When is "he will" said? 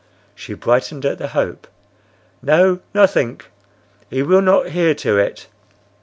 4.09-4.41